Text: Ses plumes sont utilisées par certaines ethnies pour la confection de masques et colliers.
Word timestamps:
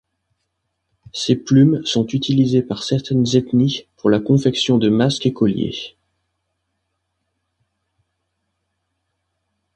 Ses 1.13 1.35
plumes 1.35 1.85
sont 1.85 2.07
utilisées 2.07 2.63
par 2.63 2.81
certaines 2.83 3.35
ethnies 3.35 3.85
pour 3.97 4.09
la 4.09 4.19
confection 4.19 4.79
de 4.79 4.89
masques 4.89 5.27
et 5.27 5.31
colliers. 5.31 5.95